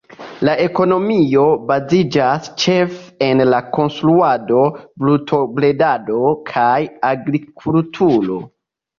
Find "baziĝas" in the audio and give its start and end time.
1.71-2.47